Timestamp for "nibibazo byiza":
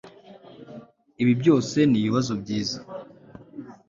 1.89-2.79